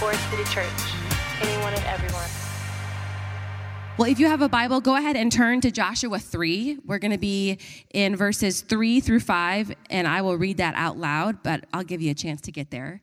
[0.00, 0.66] Forest City Church.
[1.42, 2.24] Anyone and everyone.
[3.98, 6.78] Well, if you have a Bible, go ahead and turn to Joshua 3.
[6.86, 7.58] We're going to be
[7.92, 12.00] in verses 3 through 5, and I will read that out loud, but I'll give
[12.00, 13.02] you a chance to get there.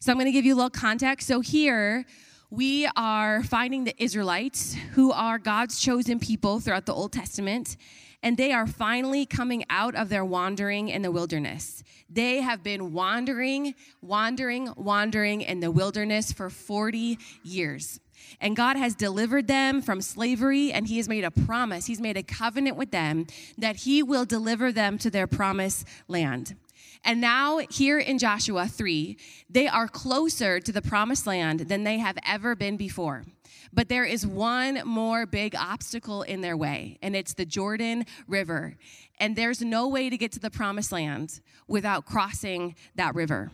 [0.00, 1.26] So I'm going to give you a little context.
[1.26, 2.04] So here,
[2.50, 7.78] we are finding the Israelites, who are God's chosen people throughout the Old Testament,
[8.24, 11.84] and they are finally coming out of their wandering in the wilderness.
[12.08, 18.00] They have been wandering, wandering, wandering in the wilderness for 40 years.
[18.40, 21.84] And God has delivered them from slavery, and He has made a promise.
[21.84, 23.26] He's made a covenant with them
[23.58, 26.56] that He will deliver them to their promised land.
[27.04, 29.18] And now, here in Joshua 3,
[29.50, 33.26] they are closer to the promised land than they have ever been before.
[33.74, 38.76] But there is one more big obstacle in their way, and it's the Jordan River.
[39.18, 43.50] And there's no way to get to the promised land without crossing that river.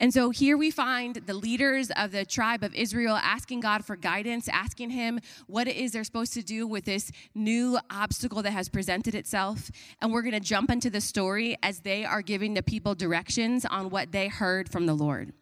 [0.00, 3.96] And so here we find the leaders of the tribe of Israel asking God for
[3.96, 8.52] guidance, asking Him what it is they're supposed to do with this new obstacle that
[8.52, 9.70] has presented itself.
[10.00, 13.64] And we're going to jump into the story as they are giving the people directions
[13.64, 15.32] on what they heard from the Lord.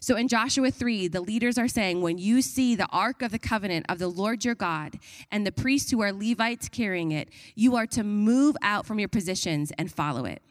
[0.00, 3.38] So in Joshua 3, the leaders are saying, When you see the ark of the
[3.38, 4.98] covenant of the Lord your God
[5.30, 9.08] and the priests who are Levites carrying it, you are to move out from your
[9.08, 10.42] positions and follow it.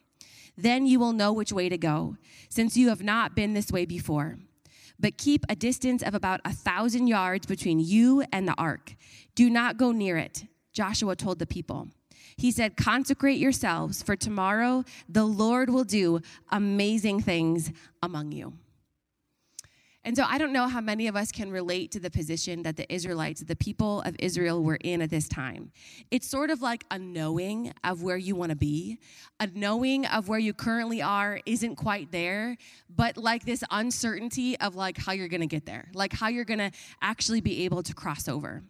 [0.58, 2.18] Then you will know which way to go,
[2.50, 4.38] since you have not been this way before.
[5.00, 8.96] But keep a distance of about a thousand yards between you and the ark.
[9.36, 11.90] Do not go near it, Joshua told the people.
[12.36, 18.54] He said, Consecrate yourselves, for tomorrow the Lord will do amazing things among you.
[20.08, 22.78] And so I don't know how many of us can relate to the position that
[22.78, 25.74] the Israelites, the people of Israel, were in at this time.
[26.12, 29.00] It's sort of like a knowing of where you want to be,
[29.42, 32.56] a knowing of where you currently are isn't quite there,
[32.90, 36.46] but like this uncertainty of like how you're going to get there, like how you're
[36.46, 36.72] going to
[37.02, 38.64] actually be able to cross over.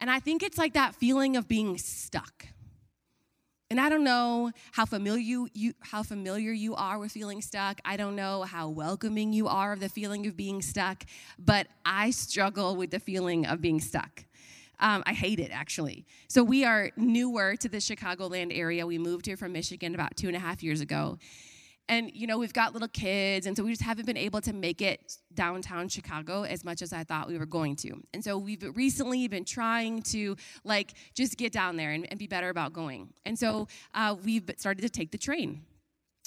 [0.00, 2.46] And I think it's like that feeling of being stuck
[3.70, 7.80] and I don't know how familiar you, you, how familiar you are with feeling stuck.
[7.84, 11.04] I don't know how welcoming you are of the feeling of being stuck,
[11.38, 14.24] but I struggle with the feeling of being stuck.
[14.80, 16.04] Um, I hate it actually.
[16.26, 18.86] So we are newer to the Chicagoland area.
[18.86, 21.18] We moved here from Michigan about two and a half years ago,
[21.90, 24.52] and, you know, we've got little kids, and so we just haven't been able to
[24.52, 27.90] make it downtown Chicago as much as I thought we were going to.
[28.14, 32.26] And so we've recently been trying to, like, just get down there and, and be
[32.26, 33.12] better about going.
[33.26, 35.62] And so uh, we've started to take the train.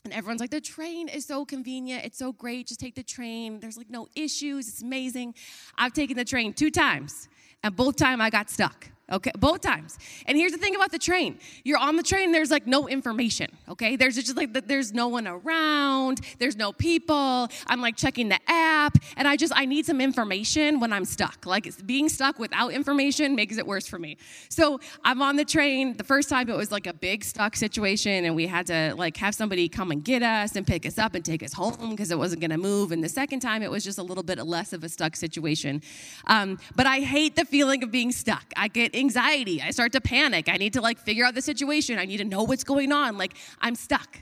[0.03, 2.03] And everyone's like, the train is so convenient.
[2.03, 2.67] It's so great.
[2.67, 3.61] Just take the train.
[3.61, 4.67] There's like no issues.
[4.67, 5.33] It's amazing.
[5.77, 7.29] I've taken the train two times,
[7.63, 8.89] and both time I got stuck.
[9.13, 9.99] Okay, both times.
[10.25, 11.37] And here's the thing about the train.
[11.63, 13.95] You're on the train, there's like no information, okay?
[13.95, 17.47] There's just like, there's no one around, there's no people.
[17.67, 21.45] I'm like checking the app, and I just, I need some information when I'm stuck.
[21.45, 24.17] Like being stuck without information makes it worse for me.
[24.49, 25.95] So I'm on the train.
[25.95, 29.15] The first time it was like a big stuck situation, and we had to like
[29.17, 32.09] have somebody come and get us and pick us up and take us home because
[32.09, 32.91] it wasn't gonna move.
[32.91, 35.83] And the second time it was just a little bit less of a stuck situation.
[36.25, 38.45] Um, but I hate the feeling of being stuck.
[38.57, 39.61] I get anxiety.
[39.61, 40.49] I start to panic.
[40.49, 41.99] I need to like figure out the situation.
[41.99, 43.17] I need to know what's going on.
[43.17, 44.19] Like I'm stuck.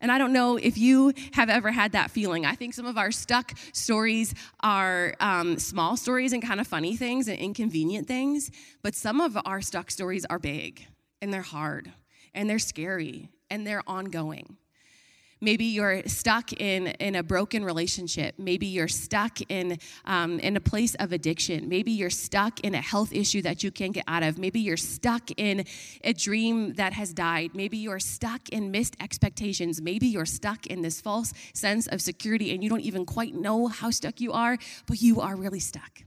[0.00, 2.44] And I don't know if you have ever had that feeling.
[2.44, 6.96] I think some of our stuck stories are um, small stories and kind of funny
[6.96, 8.50] things and inconvenient things,
[8.82, 10.84] but some of our stuck stories are big
[11.20, 11.92] and they're hard
[12.34, 14.56] and they're scary and they're ongoing.
[15.42, 18.36] Maybe you're stuck in, in a broken relationship.
[18.38, 21.68] Maybe you're stuck in, um, in a place of addiction.
[21.68, 24.38] Maybe you're stuck in a health issue that you can't get out of.
[24.38, 25.64] Maybe you're stuck in
[26.04, 27.56] a dream that has died.
[27.56, 29.82] Maybe you're stuck in missed expectations.
[29.82, 33.66] Maybe you're stuck in this false sense of security and you don't even quite know
[33.66, 36.04] how stuck you are, but you are really stuck.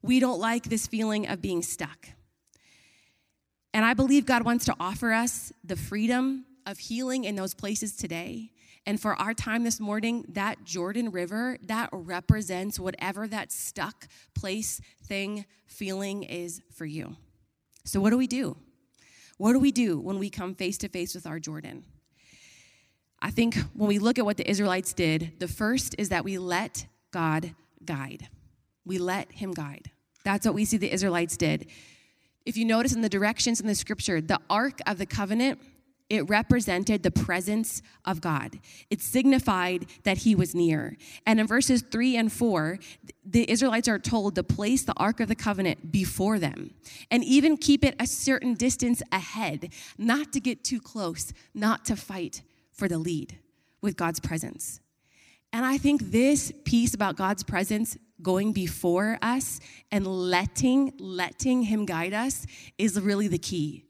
[0.00, 2.08] We don't like this feeling of being stuck.
[3.74, 7.96] And I believe God wants to offer us the freedom of healing in those places
[7.96, 8.50] today.
[8.84, 14.80] And for our time this morning, that Jordan River, that represents whatever that stuck place,
[15.04, 17.16] thing, feeling is for you.
[17.84, 18.56] So, what do we do?
[19.38, 21.84] What do we do when we come face to face with our Jordan?
[23.20, 26.38] I think when we look at what the Israelites did, the first is that we
[26.38, 27.54] let God
[27.84, 28.28] guide.
[28.84, 29.90] We let Him guide.
[30.24, 31.68] That's what we see the Israelites did.
[32.44, 35.60] If you notice in the directions in the scripture, the Ark of the Covenant
[36.12, 38.60] it represented the presence of God.
[38.90, 40.98] It signified that he was near.
[41.26, 42.78] And in verses 3 and 4,
[43.24, 46.74] the Israelites are told to place the Ark of the Covenant before them
[47.10, 51.96] and even keep it a certain distance ahead, not to get too close, not to
[51.96, 52.42] fight
[52.72, 53.38] for the lead
[53.80, 54.80] with God's presence.
[55.50, 59.60] And I think this piece about God's presence going before us
[59.90, 63.86] and letting letting him guide us is really the key.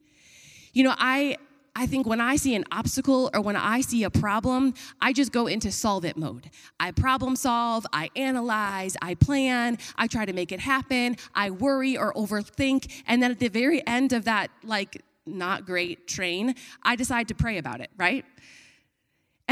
[0.72, 1.36] You know, I
[1.74, 5.32] I think when I see an obstacle or when I see a problem, I just
[5.32, 6.50] go into solve it mode.
[6.78, 11.96] I problem solve, I analyze, I plan, I try to make it happen, I worry
[11.96, 16.96] or overthink, and then at the very end of that like not great train, I
[16.96, 18.24] decide to pray about it, right?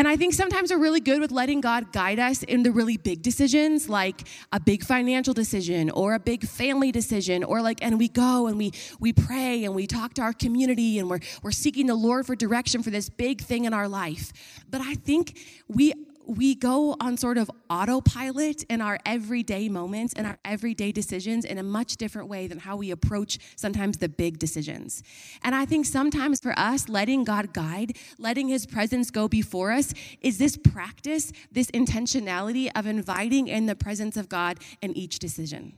[0.00, 2.96] And I think sometimes we're really good with letting God guide us in the really
[2.96, 7.98] big decisions, like a big financial decision or a big family decision, or like, and
[7.98, 11.50] we go and we we pray and we talk to our community and we're we're
[11.50, 14.32] seeking the Lord for direction for this big thing in our life.
[14.70, 15.38] But I think
[15.68, 15.92] we
[16.30, 21.58] we go on sort of autopilot in our everyday moments and our everyday decisions in
[21.58, 25.02] a much different way than how we approach sometimes the big decisions.
[25.42, 29.92] And I think sometimes for us, letting God guide, letting His presence go before us,
[30.20, 35.72] is this practice, this intentionality of inviting in the presence of God in each decision.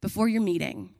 [0.00, 0.94] Before your meeting,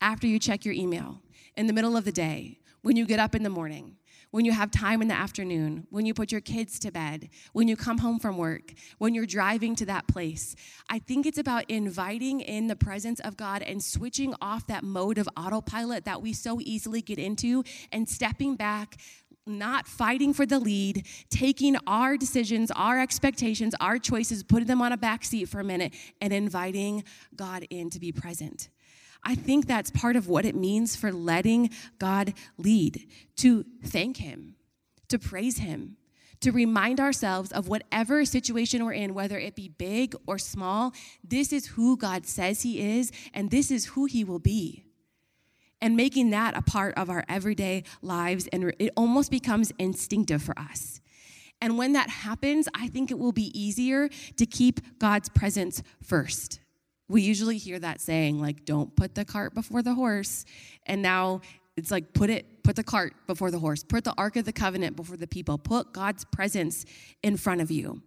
[0.00, 1.20] after you check your email,
[1.58, 3.95] in the middle of the day, when you get up in the morning,
[4.36, 7.68] when you have time in the afternoon, when you put your kids to bed, when
[7.68, 10.54] you come home from work, when you're driving to that place.
[10.90, 15.16] I think it's about inviting in the presence of God and switching off that mode
[15.16, 18.98] of autopilot that we so easily get into and stepping back,
[19.46, 24.92] not fighting for the lead, taking our decisions, our expectations, our choices, putting them on
[24.92, 27.04] a back seat for a minute, and inviting
[27.34, 28.68] God in to be present.
[29.26, 33.08] I think that's part of what it means for letting God lead,
[33.38, 34.54] to thank Him,
[35.08, 35.96] to praise Him,
[36.40, 40.92] to remind ourselves of whatever situation we're in, whether it be big or small,
[41.24, 44.84] this is who God says He is, and this is who He will be.
[45.80, 50.56] And making that a part of our everyday lives, and it almost becomes instinctive for
[50.56, 51.00] us.
[51.60, 56.60] And when that happens, I think it will be easier to keep God's presence first.
[57.08, 60.44] We usually hear that saying, like, don't put the cart before the horse.
[60.86, 61.40] And now
[61.76, 64.52] it's like, put it, put the cart before the horse, put the Ark of the
[64.52, 66.84] Covenant before the people, put God's presence
[67.22, 68.02] in front of you.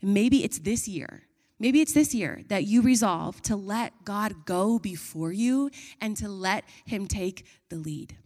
[0.00, 1.22] And maybe it's this year.
[1.58, 6.28] Maybe it's this year that you resolve to let God go before you and to
[6.28, 8.16] let Him take the lead.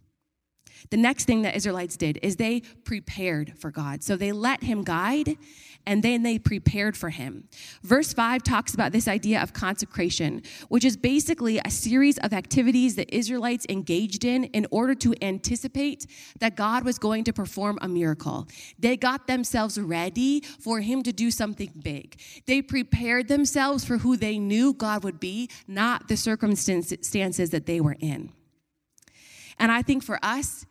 [0.91, 4.03] The next thing that Israelites did is they prepared for God.
[4.03, 5.37] So they let him guide
[5.87, 7.49] and then they prepared for him.
[7.83, 12.97] Verse 5 talks about this idea of consecration, which is basically a series of activities
[12.97, 16.07] that Israelites engaged in in order to anticipate
[16.41, 18.49] that God was going to perform a miracle.
[18.79, 22.21] They got themselves ready for him to do something big.
[22.47, 27.81] They prepared themselves for who they knew God would be, not the circumstances that they
[27.81, 28.33] were in.
[29.59, 30.67] And I think for us,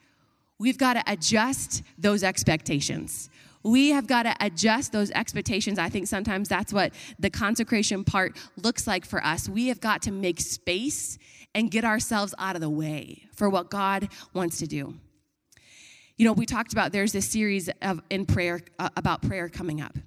[0.59, 3.29] we've got to adjust those expectations.
[3.63, 5.79] We have got to adjust those expectations.
[5.79, 9.49] I think sometimes that's what the consecration part looks like for us.
[9.49, 11.17] We have got to make space
[11.55, 14.93] and get ourselves out of the way for what God wants to do.
[16.17, 19.81] You know, we talked about there's this series of in prayer uh, about prayer coming
[19.81, 19.97] up.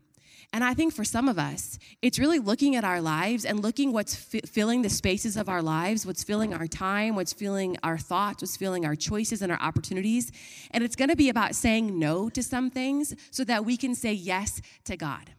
[0.52, 3.92] And I think for some of us, it's really looking at our lives and looking
[3.92, 7.98] what's fi- filling the spaces of our lives, what's filling our time, what's filling our
[7.98, 10.32] thoughts, what's filling our choices and our opportunities.
[10.70, 13.94] And it's going to be about saying no to some things so that we can
[13.94, 15.32] say yes to God.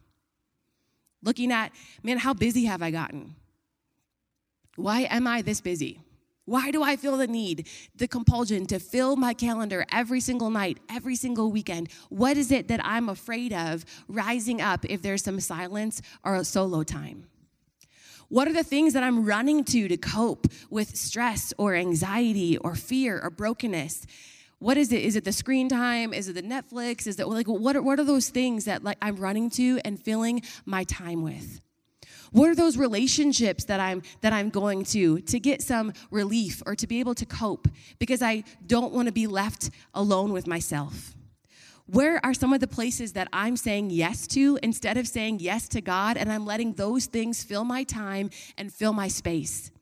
[1.22, 1.72] Looking at,
[2.04, 3.34] man, how busy have I gotten?
[4.76, 6.00] Why am I this busy?
[6.44, 10.78] Why do I feel the need, the compulsion to fill my calendar every single night,
[10.90, 11.90] every single weekend?
[12.08, 16.44] What is it that I'm afraid of rising up if there's some silence or a
[16.44, 17.26] solo time?
[18.28, 22.76] What are the things that I'm running to to cope with stress or anxiety or
[22.76, 24.06] fear or brokenness?
[24.60, 25.02] What is it?
[25.02, 26.12] Is it the screen time?
[26.12, 27.06] Is it the Netflix?
[27.06, 30.00] Is it like what are, what are those things that like I'm running to and
[30.00, 31.60] filling my time with?
[32.32, 36.74] What are those relationships that I'm that I'm going to to get some relief or
[36.76, 37.68] to be able to cope
[37.98, 41.14] because I don't want to be left alone with myself?
[41.86, 45.66] Where are some of the places that I'm saying yes to instead of saying yes
[45.70, 49.72] to God and I'm letting those things fill my time and fill my space?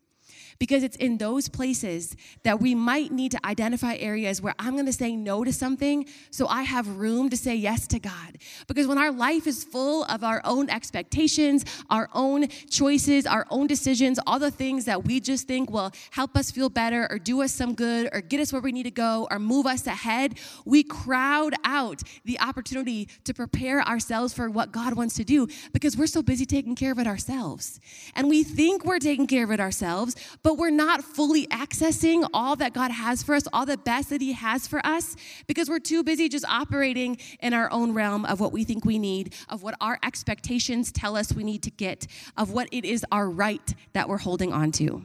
[0.59, 4.85] Because it's in those places that we might need to identify areas where I'm going
[4.85, 8.37] to say no to something so I have room to say yes to God.
[8.67, 13.67] Because when our life is full of our own expectations, our own choices, our own
[13.67, 17.41] decisions, all the things that we just think will help us feel better or do
[17.41, 20.37] us some good or get us where we need to go or move us ahead,
[20.65, 25.95] we crowd out the opportunity to prepare ourselves for what God wants to do because
[25.95, 27.79] we're so busy taking care of it ourselves.
[28.15, 32.27] And we think we're taking care of it ourselves, but but we're not fully accessing
[32.33, 35.15] all that God has for us, all the best that He has for us,
[35.45, 38.97] because we're too busy just operating in our own realm of what we think we
[38.97, 43.05] need, of what our expectations tell us we need to get, of what it is
[43.11, 45.03] our right that we're holding on to.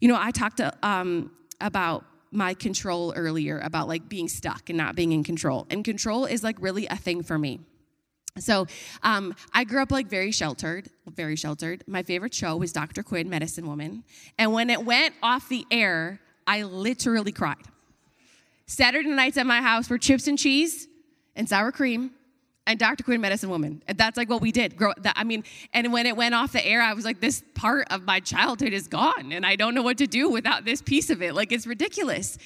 [0.00, 1.30] You know, I talked um,
[1.60, 5.68] about my control earlier, about like being stuck and not being in control.
[5.70, 7.60] And control is like really a thing for me.
[8.38, 8.66] So
[9.02, 11.82] um, I grew up like very sheltered, very sheltered.
[11.86, 13.02] My favorite show was Dr.
[13.02, 14.04] Quinn, Medicine Woman.
[14.38, 17.56] And when it went off the air, I literally cried.
[18.66, 20.88] Saturday nights at my house were chips and cheese
[21.34, 22.12] and sour cream
[22.68, 23.02] and Dr.
[23.02, 23.82] Quinn, Medicine Woman.
[23.88, 24.76] And that's like what we did.
[24.76, 25.42] Grow, that, I mean,
[25.72, 28.74] and when it went off the air, I was like, this part of my childhood
[28.74, 31.34] is gone, and I don't know what to do without this piece of it.
[31.34, 32.36] Like, it's ridiculous.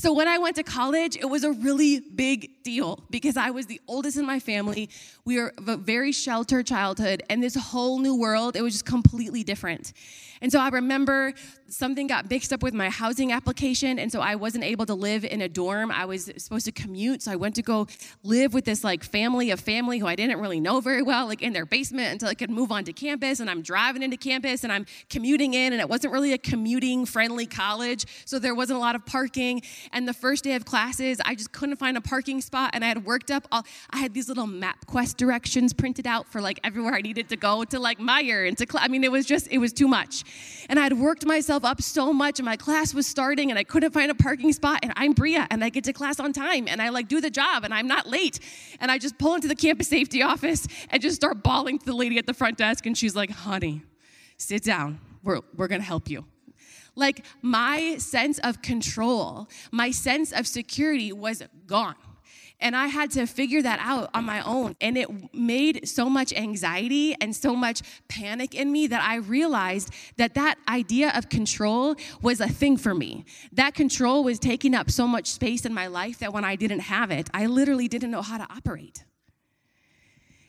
[0.00, 3.66] So when I went to college, it was a really big deal because I was
[3.66, 4.88] the oldest in my family.
[5.26, 9.44] We were a very sheltered childhood, and this whole new world, it was just completely
[9.44, 9.92] different.
[10.40, 11.34] And so I remember
[11.70, 15.24] something got mixed up with my housing application, and so I wasn't able to live
[15.24, 15.90] in a dorm.
[15.90, 17.86] I was supposed to commute, so I went to go
[18.22, 21.42] live with this like family of family who I didn't really know very well, like
[21.42, 23.40] in their basement until I could move on to campus.
[23.40, 27.06] And I'm driving into campus and I'm commuting in, and it wasn't really a commuting
[27.06, 29.62] friendly college, so there wasn't a lot of parking.
[29.92, 32.88] And the first day of classes, I just couldn't find a parking spot, and I
[32.88, 36.94] had worked up all, I had these little MapQuest directions printed out for like everywhere
[36.94, 39.48] I needed to go to like Meijer and to, Cl- I mean, it was just,
[39.50, 40.24] it was too much.
[40.68, 41.24] And I had worked
[41.60, 44.52] myself up so much, and my class was starting, and I couldn't find a parking
[44.52, 44.80] spot.
[44.82, 47.30] And I'm Breah, and I get to class on time, and I like do the
[47.30, 48.40] job, and I'm not late.
[48.80, 51.94] And I just pull into the campus safety office and just start bawling to the
[51.94, 53.82] lady at the front desk, and she's like, honey,
[54.36, 55.00] sit down.
[55.22, 56.24] We're, we're gonna help you.
[56.96, 61.96] Like my sense of control, my sense of security was gone.
[62.60, 64.76] And I had to figure that out on my own.
[64.80, 69.92] And it made so much anxiety and so much panic in me that I realized
[70.16, 73.24] that that idea of control was a thing for me.
[73.52, 76.80] That control was taking up so much space in my life that when I didn't
[76.80, 79.04] have it, I literally didn't know how to operate.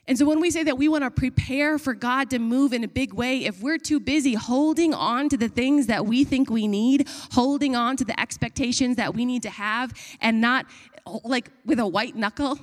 [0.08, 2.84] And so when we say that we want to prepare for God to move in
[2.84, 6.50] a big way, if we're too busy holding on to the things that we think
[6.50, 10.66] we need, holding on to the expectations that we need to have, and not
[11.24, 12.60] like with a white knuckle,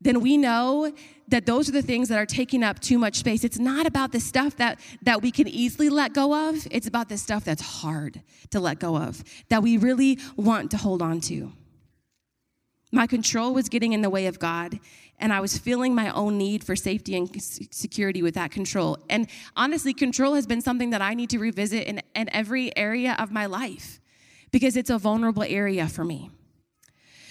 [0.00, 0.92] then we know
[1.28, 3.44] that those are the things that are taking up too much space.
[3.44, 7.08] It's not about the stuff that, that we can easily let go of, it's about
[7.08, 11.20] the stuff that's hard to let go of, that we really want to hold on
[11.22, 11.52] to.
[12.92, 14.80] My control was getting in the way of God,
[15.18, 17.30] and I was feeling my own need for safety and
[17.70, 18.98] security with that control.
[19.08, 23.14] And honestly, control has been something that I need to revisit in, in every area
[23.18, 24.00] of my life
[24.50, 26.30] because it's a vulnerable area for me.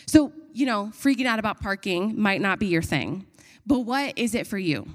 [0.10, 3.28] So, you know, freaking out about parking might not be your thing,
[3.68, 4.88] but what is it for you?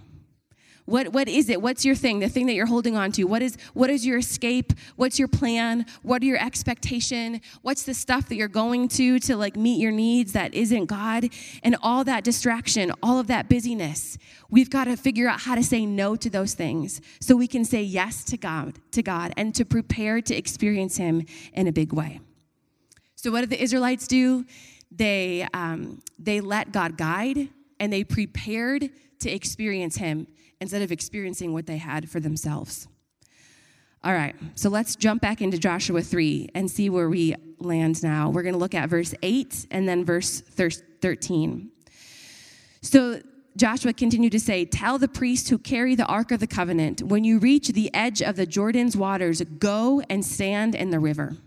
[0.87, 1.63] What, what is it?
[1.63, 2.19] What's your thing?
[2.19, 3.23] The thing that you're holding on to?
[3.23, 4.73] What is, what is your escape?
[4.97, 5.87] What's your plan?
[6.03, 7.41] What are your expectation?
[7.63, 11.29] What's the stuff that you're going to to like meet your needs that isn't God?
[11.63, 14.19] And all that distraction, all of that busyness.
[14.51, 17.65] We've got to figure out how to say no to those things so we can
[17.65, 21.93] say yes to God, to God and to prepare to experience him in a big
[21.93, 22.19] way.
[23.25, 24.45] So what did the Israelites do?
[24.95, 27.49] They, um, they let God guide
[27.81, 30.27] and they prepared to experience Him
[30.61, 32.89] instead of experiencing what they had for themselves.
[34.03, 38.29] All right, so let's jump back into Joshua 3 and see where we land now.
[38.29, 41.71] We're going to look at verse 8 and then verse 13.
[42.83, 43.23] So
[43.57, 47.25] Joshua continued to say, Tell the priests who carry the ark of the covenant, when
[47.25, 51.39] you reach the edge of the Jordan's waters, go and stand in the river.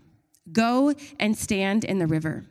[0.50, 2.46] Go and stand in the river.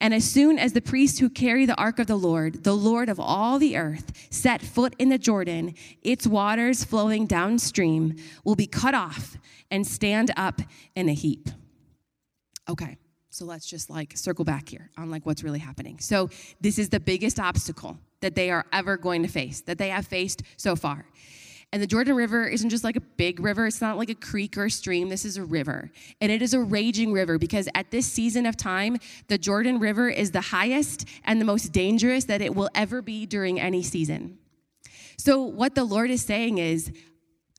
[0.00, 3.08] And as soon as the priests who carry the ark of the Lord, the Lord
[3.08, 8.66] of all the earth, set foot in the Jordan, its waters flowing downstream will be
[8.66, 9.38] cut off
[9.70, 10.60] and stand up
[10.94, 11.48] in a heap.
[12.68, 12.98] Okay,
[13.30, 15.98] so let's just like circle back here on like what's really happening.
[15.98, 19.88] So this is the biggest obstacle that they are ever going to face, that they
[19.90, 21.06] have faced so far.
[21.76, 24.56] And the Jordan River isn't just like a big river, it's not like a creek
[24.56, 25.10] or a stream.
[25.10, 25.90] This is a river.
[26.22, 28.96] And it is a raging river because at this season of time,
[29.28, 33.26] the Jordan River is the highest and the most dangerous that it will ever be
[33.26, 34.38] during any season.
[35.18, 36.90] So, what the Lord is saying is,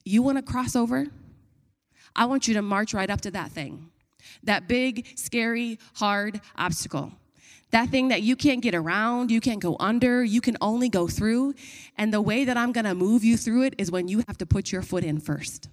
[0.04, 1.06] you want to cross over?
[2.16, 3.92] I want you to march right up to that thing,
[4.42, 7.12] that big, scary, hard obstacle.
[7.72, 11.08] That thing that you can't get around, you can't go under, you can only go
[11.08, 11.54] through.
[11.98, 14.46] And the way that I'm gonna move you through it is when you have to
[14.46, 15.70] put your foot in first.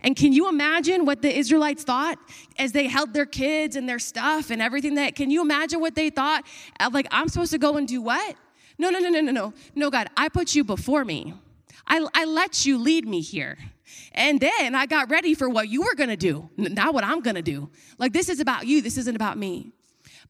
[0.00, 2.18] And can you imagine what the Israelites thought
[2.58, 5.94] as they held their kids and their stuff and everything that, can you imagine what
[5.94, 6.44] they thought?
[6.92, 8.36] Like, I'm supposed to go and do what?
[8.78, 9.52] No, no, no, no, no, no.
[9.74, 11.34] No, God, I put you before me.
[11.86, 13.58] I, I let you lead me here.
[14.12, 17.42] And then I got ready for what you were gonna do, not what I'm gonna
[17.42, 17.68] do.
[17.98, 19.72] Like, this is about you, this isn't about me.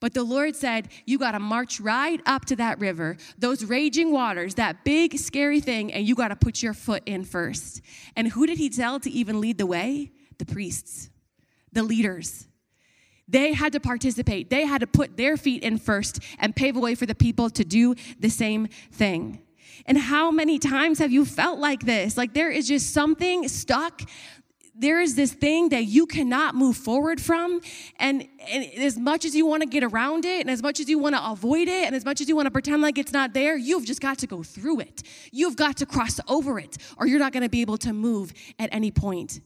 [0.01, 4.13] But the Lord said, You got to march right up to that river, those raging
[4.13, 7.81] waters, that big, scary thing, and you got to put your foot in first.
[8.17, 10.13] And who did He tell to even lead the way?
[10.39, 11.11] The priests,
[11.73, 12.47] the leaders.
[13.27, 14.49] They had to participate.
[14.49, 17.51] They had to put their feet in first and pave a way for the people
[17.51, 19.43] to do the same thing.
[19.87, 22.17] And how many times have you felt like this?
[22.17, 24.03] Like there is just something stuck
[24.79, 27.61] there is this thing that you cannot move forward from.
[27.99, 30.89] And, and as much as you want to get around it, and as much as
[30.89, 33.13] you want to avoid it, and as much as you want to pretend like it's
[33.13, 35.03] not there, you've just got to go through it.
[35.33, 38.33] You've got to cross over it, or you're not going to be able to move
[38.59, 39.41] at any point.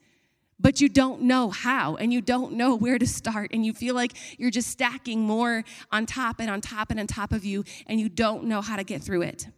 [0.60, 3.94] But you don't know how, and you don't know where to start, and you feel
[3.94, 7.64] like you're just stacking more on top and on top and on top of you,
[7.86, 9.48] and you don't know how to get through it.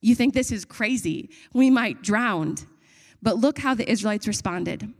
[0.00, 1.30] You think this is crazy.
[1.54, 2.56] We might drown.
[3.22, 4.92] But look how the Israelites responded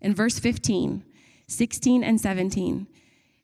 [0.00, 1.04] in verse 15,
[1.46, 2.86] 16, and 17.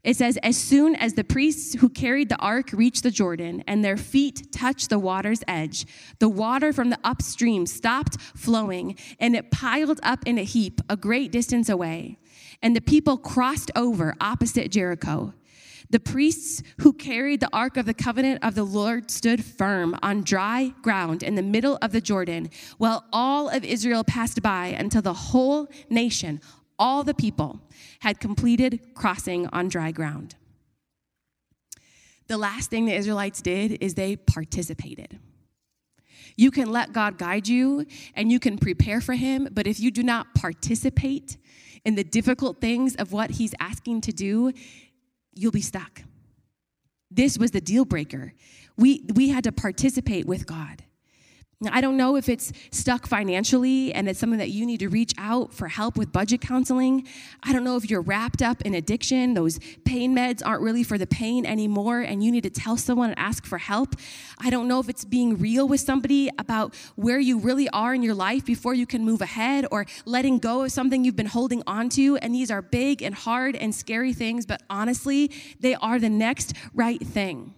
[0.04, 3.82] It says, As soon as the priests who carried the ark reached the Jordan and
[3.82, 5.87] their feet touched the water's edge,
[6.18, 10.96] the water from the upstream stopped flowing and it piled up in a heap a
[10.96, 12.18] great distance away.
[12.62, 15.32] And the people crossed over opposite Jericho.
[15.90, 20.22] The priests who carried the ark of the covenant of the Lord stood firm on
[20.22, 25.02] dry ground in the middle of the Jordan, while all of Israel passed by until
[25.02, 26.40] the whole nation,
[26.78, 27.60] all the people,
[28.00, 30.34] had completed crossing on dry ground.
[32.26, 35.18] The last thing the Israelites did is they participated.
[36.36, 39.90] You can let God guide you and you can prepare for Him, but if you
[39.90, 41.36] do not participate
[41.84, 44.52] in the difficult things of what He's asking to do,
[45.34, 46.02] you'll be stuck.
[47.10, 48.32] This was the deal breaker.
[48.76, 50.83] We, we had to participate with God.
[51.73, 55.12] I don't know if it's stuck financially and it's something that you need to reach
[55.18, 57.06] out for help with budget counseling.
[57.42, 59.35] I don't know if you're wrapped up in addiction.
[59.35, 63.11] Those pain meds aren't really for the pain anymore and you need to tell someone
[63.11, 63.97] and ask for help.
[64.38, 68.02] I don't know if it's being real with somebody about where you really are in
[68.02, 71.62] your life before you can move ahead or letting go of something you've been holding
[71.66, 72.16] on to.
[72.18, 76.55] And these are big and hard and scary things, but honestly, they are the next
[76.74, 77.55] right thing.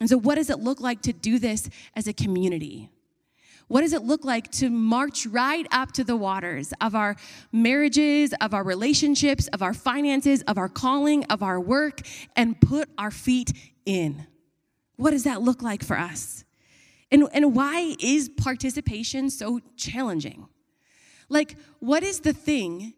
[0.00, 2.90] And so, what does it look like to do this as a community?
[3.72, 7.16] What does it look like to march right up to the waters of our
[7.52, 12.02] marriages, of our relationships, of our finances, of our calling, of our work,
[12.36, 13.54] and put our feet
[13.86, 14.26] in?
[14.96, 16.44] What does that look like for us?
[17.10, 20.48] And, and why is participation so challenging?
[21.30, 22.92] Like, what is the thing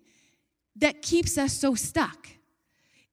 [0.75, 2.27] that keeps us so stuck?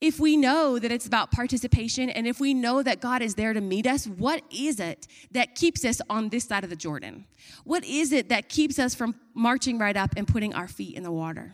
[0.01, 3.53] If we know that it's about participation and if we know that God is there
[3.53, 7.25] to meet us, what is it that keeps us on this side of the Jordan?
[7.63, 11.03] What is it that keeps us from marching right up and putting our feet in
[11.03, 11.53] the water?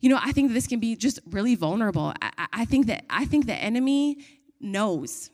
[0.00, 2.12] You know, I think this can be just really vulnerable.
[2.20, 4.18] I, I think that I think the enemy
[4.60, 5.30] knows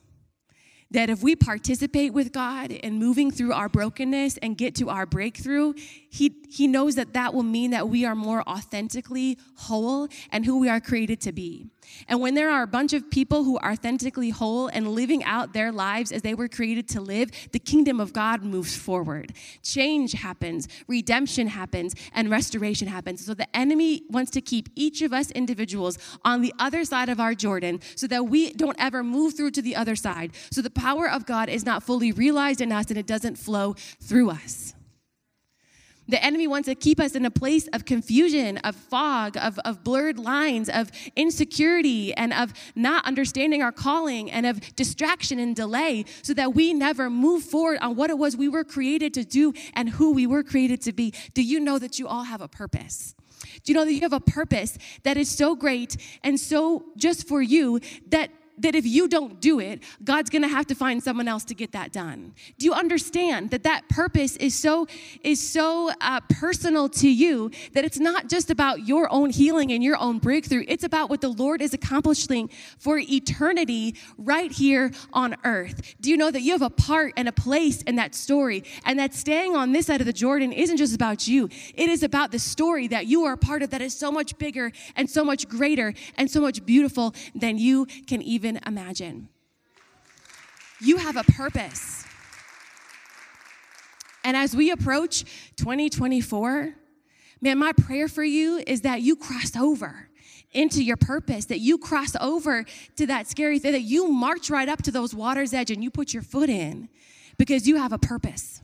[0.91, 5.05] that if we participate with God in moving through our brokenness and get to our
[5.05, 5.73] breakthrough,
[6.09, 10.59] he, he knows that that will mean that we are more authentically whole and who
[10.59, 11.67] we are created to be.
[12.07, 15.53] And when there are a bunch of people who are authentically whole and living out
[15.53, 19.33] their lives as they were created to live, the kingdom of God moves forward.
[19.63, 23.25] Change happens, redemption happens, and restoration happens.
[23.25, 27.19] So the enemy wants to keep each of us individuals on the other side of
[27.19, 30.31] our Jordan so that we don't ever move through to the other side.
[30.51, 33.75] So the power of God is not fully realized in us and it doesn't flow
[33.99, 34.73] through us.
[36.07, 39.83] The enemy wants to keep us in a place of confusion, of fog, of, of
[39.83, 46.03] blurred lines, of insecurity, and of not understanding our calling, and of distraction and delay,
[46.23, 49.53] so that we never move forward on what it was we were created to do
[49.73, 51.13] and who we were created to be.
[51.33, 53.15] Do you know that you all have a purpose?
[53.63, 57.27] Do you know that you have a purpose that is so great and so just
[57.27, 61.27] for you that that if you don't do it, God's gonna have to find someone
[61.27, 62.33] else to get that done.
[62.57, 64.87] Do you understand that that purpose is so
[65.23, 69.83] is so uh, personal to you that it's not just about your own healing and
[69.83, 70.65] your own breakthrough?
[70.67, 75.95] It's about what the Lord is accomplishing for eternity right here on earth.
[75.99, 78.97] Do you know that you have a part and a place in that story, and
[78.99, 81.49] that staying on this side of the Jordan isn't just about you?
[81.75, 84.37] It is about the story that you are a part of that is so much
[84.37, 89.29] bigger and so much greater and so much beautiful than you can even even imagine.
[90.79, 92.05] You have a purpose.
[94.23, 95.23] And as we approach
[95.55, 96.73] 2024,
[97.41, 100.09] man, my prayer for you is that you cross over
[100.51, 102.65] into your purpose, that you cross over
[102.97, 105.89] to that scary thing, that you march right up to those water's edge and you
[105.89, 106.89] put your foot in
[107.37, 108.61] because you have a purpose.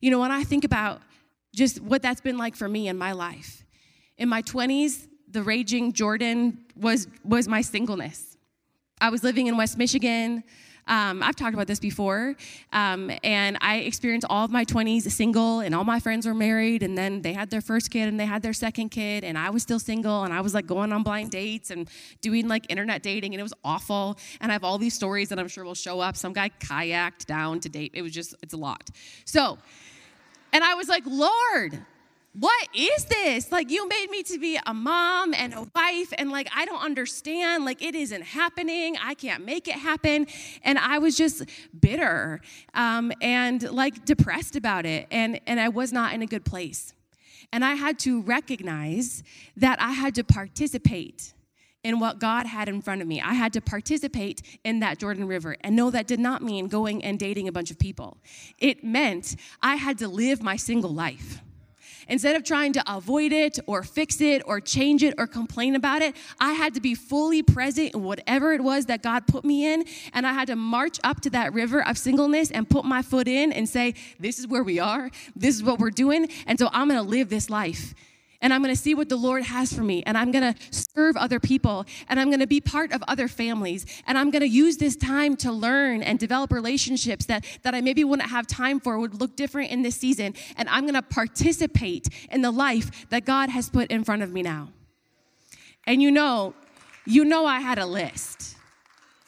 [0.00, 1.00] You know, when I think about
[1.54, 3.64] just what that's been like for me in my life,
[4.18, 8.35] in my 20s, the raging Jordan was, was my singleness.
[8.98, 10.42] I was living in West Michigan.
[10.88, 12.34] Um, I've talked about this before.
[12.72, 16.82] Um, and I experienced all of my 20s single, and all my friends were married,
[16.82, 19.50] and then they had their first kid and they had their second kid, and I
[19.50, 21.90] was still single, and I was like going on blind dates and
[22.22, 24.16] doing like internet dating, and it was awful.
[24.40, 26.16] And I have all these stories that I'm sure will show up.
[26.16, 27.90] Some guy kayaked down to date.
[27.92, 28.88] It was just, it's a lot.
[29.26, 29.58] So,
[30.54, 31.84] and I was like, Lord,
[32.38, 33.50] what is this?
[33.50, 36.82] Like, you made me to be a mom and a wife, and like, I don't
[36.82, 37.64] understand.
[37.64, 38.96] Like, it isn't happening.
[39.02, 40.26] I can't make it happen.
[40.62, 41.44] And I was just
[41.80, 42.42] bitter
[42.74, 45.06] um, and like depressed about it.
[45.10, 46.92] And, and I was not in a good place.
[47.52, 49.22] And I had to recognize
[49.56, 51.32] that I had to participate
[51.84, 53.20] in what God had in front of me.
[53.20, 55.56] I had to participate in that Jordan River.
[55.62, 58.18] And no, that did not mean going and dating a bunch of people.
[58.58, 61.40] It meant I had to live my single life.
[62.08, 66.02] Instead of trying to avoid it or fix it or change it or complain about
[66.02, 69.72] it, I had to be fully present in whatever it was that God put me
[69.72, 69.84] in.
[70.12, 73.28] And I had to march up to that river of singleness and put my foot
[73.28, 75.10] in and say, This is where we are.
[75.34, 76.28] This is what we're doing.
[76.46, 77.94] And so I'm going to live this life
[78.40, 80.60] and I'm going to see what the Lord has for me, and I'm going to
[80.70, 84.42] serve other people, and I'm going to be part of other families, and I'm going
[84.42, 88.46] to use this time to learn and develop relationships that, that I maybe wouldn't have
[88.46, 92.50] time for, would look different in this season, and I'm going to participate in the
[92.50, 94.68] life that God has put in front of me now.
[95.86, 96.54] And you know,
[97.04, 98.56] you know, I had a list,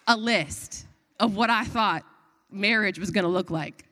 [0.07, 0.87] a list
[1.21, 2.05] of what I thought
[2.51, 3.85] marriage was going to look like,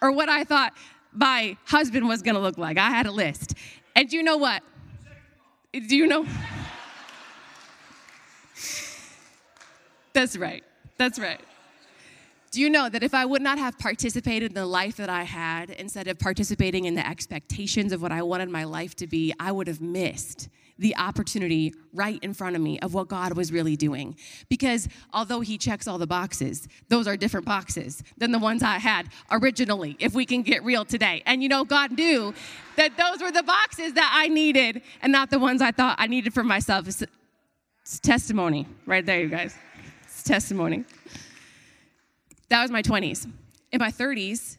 [0.00, 0.72] or what I thought
[1.12, 2.78] my husband was going to look like.
[2.78, 3.54] I had a list.
[3.94, 4.62] And you know what?
[5.72, 6.26] Do you know?
[10.12, 10.64] That's right.
[10.96, 11.40] That's right.
[12.50, 15.22] Do you know that if I would not have participated in the life that I
[15.22, 19.34] had, instead of participating in the expectations of what I wanted my life to be,
[19.38, 20.48] I would have missed
[20.78, 24.16] the opportunity right in front of me of what God was really doing.
[24.48, 28.78] Because although He checks all the boxes, those are different boxes than the ones I
[28.78, 31.22] had originally, if we can get real today.
[31.26, 32.34] And you know, God knew
[32.76, 36.06] that those were the boxes that I needed and not the ones I thought I
[36.06, 36.86] needed for myself.
[36.86, 37.02] It's,
[37.82, 39.54] it's testimony right there, you guys.
[40.04, 40.84] It's testimony.
[42.48, 43.30] That was my 20s.
[43.72, 44.56] In my 30s,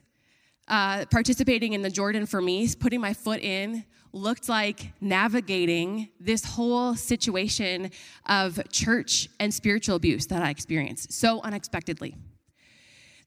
[0.68, 6.44] uh, participating in the Jordan for me, putting my foot in, looked like navigating this
[6.44, 7.92] whole situation
[8.26, 12.16] of church and spiritual abuse that I experienced so unexpectedly.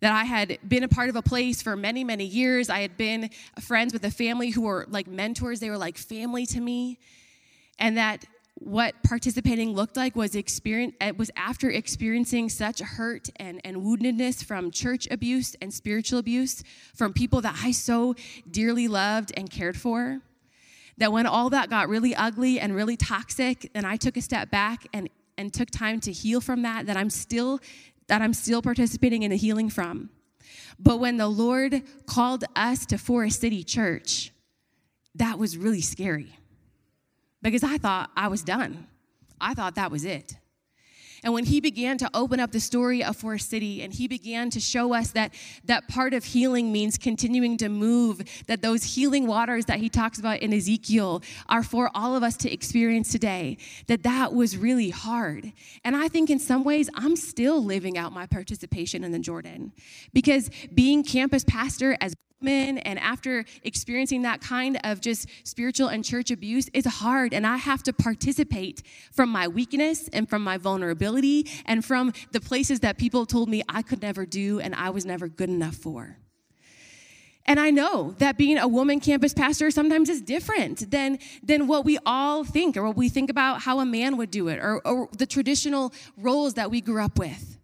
[0.01, 2.69] That I had been a part of a place for many, many years.
[2.69, 6.45] I had been friends with a family who were like mentors, they were like family
[6.47, 6.99] to me.
[7.79, 8.25] And that
[8.57, 13.79] what participating looked like was experience eh, it was after experiencing such hurt and, and
[13.79, 16.63] woundedness from church abuse and spiritual abuse
[16.95, 18.15] from people that I so
[18.51, 20.21] dearly loved and cared for
[20.99, 24.51] that when all that got really ugly and really toxic and i took a step
[24.51, 27.61] back and, and took time to heal from that that i'm still
[28.09, 30.11] that i'm still participating in the healing from.
[30.79, 34.33] But when the lord called us to forest city church
[35.15, 36.37] that was really scary.
[37.41, 38.87] Because i thought i was done.
[39.41, 40.37] I thought that was it
[41.23, 44.51] and when he began to open up the story of Forest City and he began
[44.51, 49.27] to show us that that part of healing means continuing to move, that those healing
[49.27, 53.57] waters that he talks about in Ezekiel are for all of us to experience today,
[53.87, 55.53] that that was really hard.
[55.85, 59.73] And I think in some ways I'm still living out my participation in the Jordan
[60.13, 62.15] because being campus pastor as
[62.49, 67.57] and after experiencing that kind of just spiritual and church abuse is hard and i
[67.57, 68.83] have to participate
[69.13, 71.12] from my weakness and from my vulnerability
[71.67, 75.05] and from the places that people told me i could never do and i was
[75.05, 76.19] never good enough for
[77.45, 81.85] and I know that being a woman campus pastor sometimes is different than, than what
[81.85, 84.81] we all think or what we think about how a man would do it or,
[84.87, 87.59] or the traditional roles that we grew up with.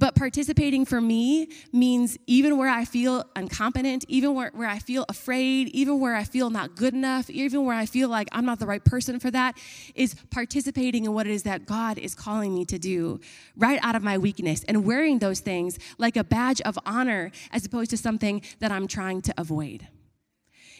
[0.00, 5.04] But participating for me means even where I feel incompetent, even where, where I feel
[5.10, 8.60] afraid, even where I feel not good enough, even where I feel like I'm not
[8.60, 9.58] the right person for that,
[9.94, 13.20] is participating in what it is that God is calling me to do
[13.58, 17.66] right out of my weakness and wearing those things like a badge of honor as
[17.66, 19.86] opposed to something that I'm trying to avoid.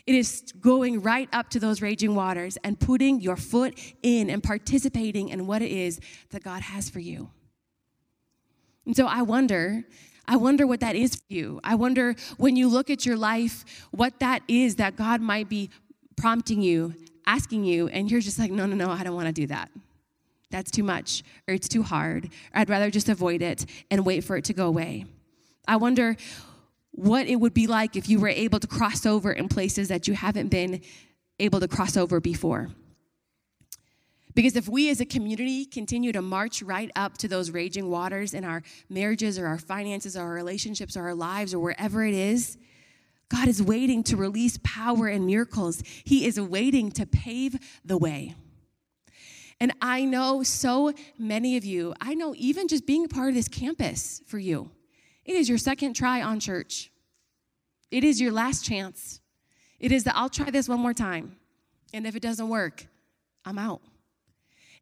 [0.06, 4.42] It is going right up to those raging waters and putting your foot in and
[4.42, 7.28] participating in what it is that God has for you.
[8.86, 9.84] And so I wonder,
[10.26, 11.60] I wonder what that is for you.
[11.64, 15.70] I wonder when you look at your life, what that is that God might be
[16.16, 16.94] prompting you,
[17.26, 19.70] asking you, and you're just like, no, no, no, I don't want to do that.
[20.50, 24.24] That's too much, or it's too hard, or I'd rather just avoid it and wait
[24.24, 25.04] for it to go away.
[25.68, 26.16] I wonder
[26.90, 30.08] what it would be like if you were able to cross over in places that
[30.08, 30.80] you haven't been
[31.38, 32.70] able to cross over before.
[34.34, 38.34] Because if we as a community continue to march right up to those raging waters
[38.34, 42.14] in our marriages or our finances or our relationships or our lives or wherever it
[42.14, 42.56] is,
[43.28, 45.82] God is waiting to release power and miracles.
[46.04, 48.34] He is waiting to pave the way.
[49.60, 53.34] And I know so many of you, I know even just being a part of
[53.34, 54.70] this campus for you,
[55.24, 56.90] it is your second try on church.
[57.90, 59.20] It is your last chance.
[59.78, 61.36] It is that I'll try this one more time.
[61.92, 62.86] And if it doesn't work,
[63.44, 63.82] I'm out.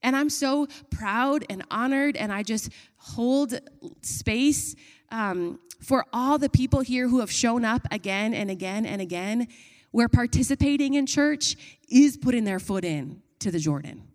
[0.03, 3.59] And I'm so proud and honored, and I just hold
[4.03, 4.75] space
[5.11, 9.49] um, for all the people here who have shown up again and again and again,
[9.91, 11.57] where participating in church
[11.89, 14.09] is putting their foot in to the Jordan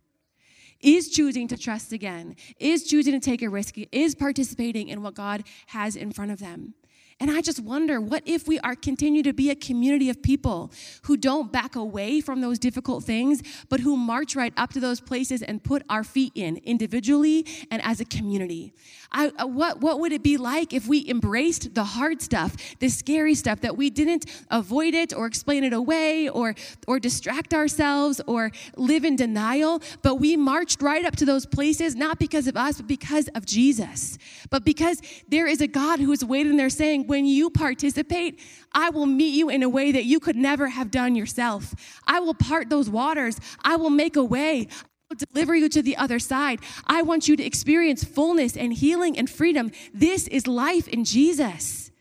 [0.84, 5.16] is choosing to trust again, is choosing to take a risk, is participating in what
[5.16, 6.76] God has in front of them.
[7.24, 10.74] And I just wonder what if we are continue to be a community of people
[11.04, 15.00] who don't back away from those difficult things, but who march right up to those
[15.00, 18.74] places and put our feet in individually and as a community.
[19.14, 22.90] I, uh, what, what would it be like if we embraced the hard stuff, the
[22.90, 26.56] scary stuff, that we didn't avoid it or explain it away or,
[26.88, 31.96] or distract ourselves or live in denial, but we marched right up to those places,
[31.96, 34.18] not because of us, but because of Jesus.
[34.50, 38.40] But because there is a God who is waiting there saying, when you participate,
[38.72, 41.76] I will meet you in a way that you could never have done yourself.
[42.08, 43.40] I will part those waters.
[43.64, 46.60] I will make a way I will deliver you to the other side.
[46.88, 49.70] I want you to experience fullness and healing and freedom.
[49.94, 51.92] This is life in Jesus.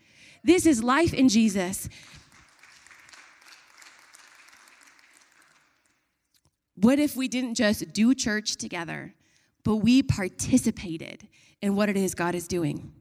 [0.43, 1.91] This is life in Jesus.
[6.75, 9.13] What if we didn't just do church together,
[9.63, 11.29] but we participated
[11.61, 12.95] in what it is God is doing?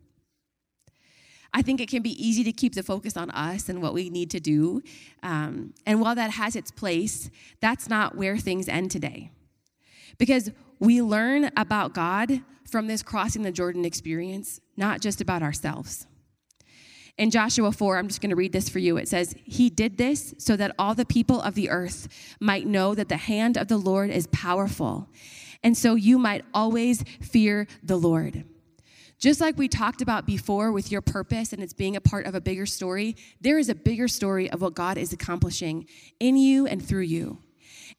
[1.54, 4.10] I think it can be easy to keep the focus on us and what we
[4.10, 4.82] need to do.
[5.22, 9.32] Um, and while that has its place, that's not where things end today.
[10.18, 16.08] Because we learn about God from this crossing the Jordan experience, not just about ourselves.
[17.18, 18.98] In Joshua 4, I'm just going to read this for you.
[18.98, 22.08] It says, He did this so that all the people of the earth
[22.40, 25.10] might know that the hand of the Lord is powerful,
[25.62, 28.46] and so you might always fear the Lord.
[29.22, 32.34] Just like we talked about before with your purpose and it's being a part of
[32.34, 35.86] a bigger story, there is a bigger story of what God is accomplishing
[36.20, 37.38] in you and through you.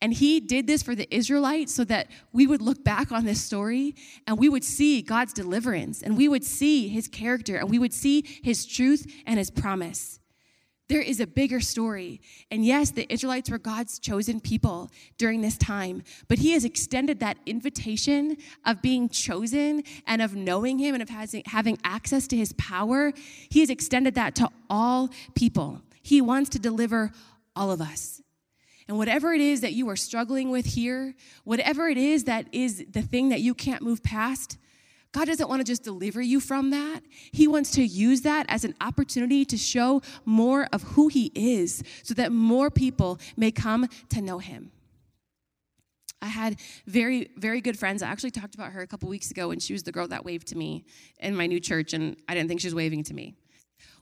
[0.00, 3.40] And he did this for the Israelites so that we would look back on this
[3.40, 3.94] story
[4.26, 7.92] and we would see God's deliverance and we would see his character and we would
[7.92, 10.18] see his truth and his promise.
[10.88, 12.20] There is a bigger story.
[12.50, 17.20] And yes, the Israelites were God's chosen people during this time, but He has extended
[17.20, 21.08] that invitation of being chosen and of knowing Him and of
[21.46, 23.12] having access to His power.
[23.48, 25.80] He has extended that to all people.
[26.02, 27.12] He wants to deliver
[27.54, 28.20] all of us.
[28.88, 31.14] And whatever it is that you are struggling with here,
[31.44, 34.58] whatever it is that is the thing that you can't move past,
[35.12, 37.00] God doesn't want to just deliver you from that.
[37.30, 41.82] He wants to use that as an opportunity to show more of who He is
[42.02, 44.72] so that more people may come to know Him.
[46.22, 48.02] I had very, very good friends.
[48.02, 50.24] I actually talked about her a couple weeks ago, and she was the girl that
[50.24, 50.84] waved to me
[51.18, 53.34] in my new church, and I didn't think she was waving to me.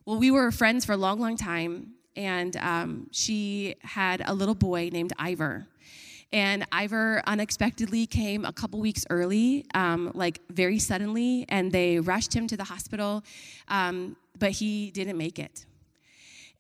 [0.04, 4.54] Well, we were friends for a long, long time, and um, she had a little
[4.54, 5.66] boy named Ivor.
[6.32, 12.34] And Ivor unexpectedly came a couple weeks early, um, like very suddenly, and they rushed
[12.34, 13.24] him to the hospital,
[13.66, 15.66] um, but he didn't make it.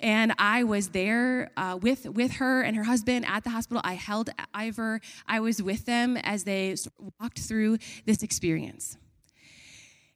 [0.00, 3.82] And I was there uh, with, with her and her husband at the hospital.
[3.84, 5.00] I held Ivor.
[5.28, 6.74] I was with them as they
[7.20, 8.96] walked through this experience.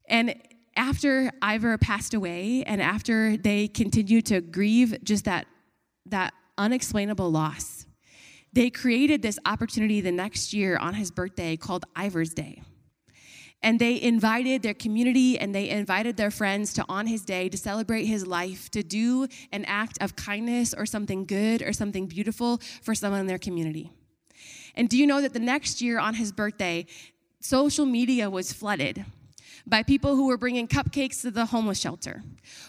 [0.07, 0.35] And
[0.75, 5.47] after Ivor passed away, and after they continued to grieve just that,
[6.07, 7.74] that unexplainable loss,
[8.55, 12.63] they created this opportunity the next year on his birthday called Ivor's Day.
[13.63, 17.57] And they invited their community and they invited their friends to, on his day, to
[17.57, 22.61] celebrate his life, to do an act of kindness or something good or something beautiful
[22.83, 23.91] for someone in their community.
[24.77, 26.87] And do you know that the next year on his birthday,
[27.41, 29.05] social media was flooded
[29.67, 32.23] by people who were bringing cupcakes to the homeless shelter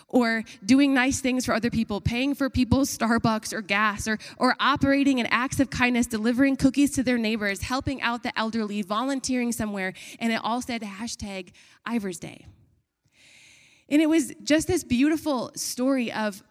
[0.07, 4.55] or doing nice things for other people, paying for people's Starbucks or gas or, or
[4.59, 9.51] operating in acts of kindness, delivering cookies to their neighbors, helping out the elderly, volunteering
[9.51, 9.93] somewhere.
[10.19, 11.51] And it all said hashtag
[11.85, 12.45] Ivor's Day.
[13.89, 16.41] And it was just this beautiful story of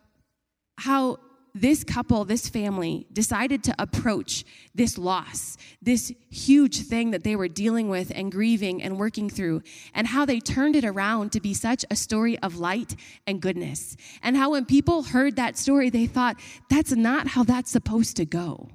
[0.77, 1.19] how
[1.55, 7.47] this couple, this family, decided to approach this loss, this huge thing that they were
[7.47, 9.63] dealing with and grieving and working through,
[9.95, 13.97] and how they turned it around to be such a story of light and goodness.
[14.23, 16.37] And how when people heard that story, they thought,
[16.69, 18.71] that's not how that's supposed to go.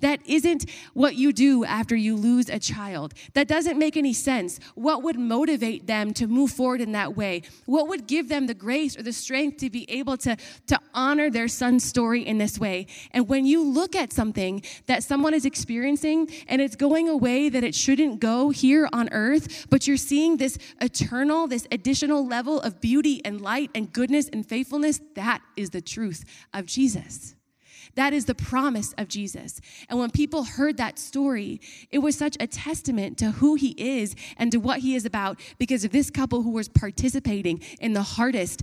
[0.00, 3.14] That isn't what you do after you lose a child.
[3.34, 4.58] That doesn't make any sense.
[4.74, 7.42] What would motivate them to move forward in that way?
[7.66, 11.30] What would give them the grace or the strength to be able to, to honor
[11.30, 12.86] their son's story in this way?
[13.12, 17.48] And when you look at something that someone is experiencing and it's going a way
[17.48, 22.60] that it shouldn't go here on earth, but you're seeing this eternal, this additional level
[22.60, 27.34] of beauty and light and goodness and faithfulness, that is the truth of Jesus.
[27.94, 29.60] That is the promise of Jesus.
[29.88, 34.14] And when people heard that story, it was such a testament to who he is
[34.36, 38.02] and to what he is about because of this couple who was participating in the
[38.02, 38.62] hardest,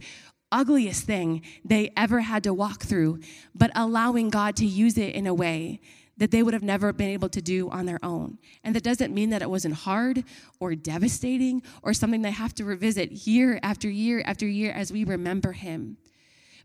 [0.52, 3.20] ugliest thing they ever had to walk through,
[3.54, 5.80] but allowing God to use it in a way
[6.18, 8.38] that they would have never been able to do on their own.
[8.64, 10.26] And that doesn't mean that it wasn't hard
[10.60, 15.06] or devastating or something they have to revisit year after year after year as we
[15.06, 15.98] remember him.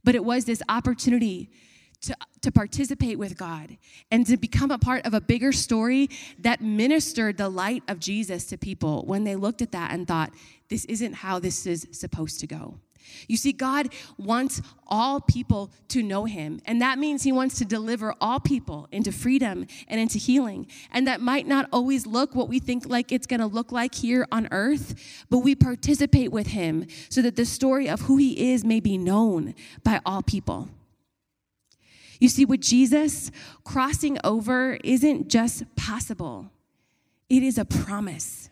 [0.03, 1.50] But it was this opportunity
[2.07, 3.77] to, to participate with God
[4.11, 8.45] and to become a part of a bigger story that ministered the light of Jesus
[8.47, 10.33] to people when they looked at that and thought,
[10.69, 12.79] this isn't how this is supposed to go.
[13.29, 17.64] You see, God wants all people to know Him, and that means He wants to
[17.64, 20.67] deliver all people into freedom and into healing.
[20.90, 24.27] And that might not always look what we think like it's gonna look like here
[24.33, 28.64] on earth, but we participate with Him so that the story of who He is
[28.64, 30.69] may be known by all people.
[32.20, 33.31] You see, with Jesus,
[33.64, 36.50] crossing over isn't just possible,
[37.29, 38.50] it is a promise.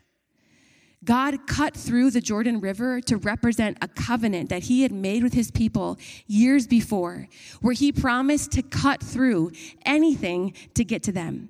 [1.04, 5.34] God cut through the Jordan River to represent a covenant that he had made with
[5.34, 5.98] his people
[6.28, 7.26] years before,
[7.60, 9.50] where he promised to cut through
[9.84, 11.48] anything to get to them.